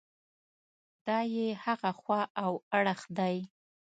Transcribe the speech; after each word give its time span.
دا 1.05 1.17
یې 1.35 1.47
هغه 1.63 1.91
خوا 1.99 2.21
او 2.43 2.51
اړخ 2.77 3.01
دی. 3.17 3.35